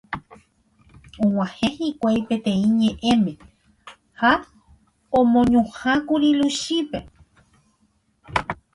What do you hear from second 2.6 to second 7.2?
ñe'ẽme ha omoñuhãkuri Luchípe.